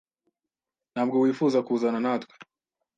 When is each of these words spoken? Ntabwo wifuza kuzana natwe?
Ntabwo 0.93 1.15
wifuza 1.23 1.59
kuzana 1.67 1.99
natwe? 2.05 2.33